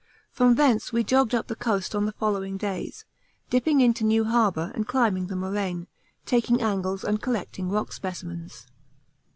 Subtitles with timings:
[0.31, 3.05] From thence we jogged up the coast on the following days,
[3.51, 5.85] dipping into New Harbour and climbing the moraine,
[6.25, 8.65] taking angles and collecting rock specimens.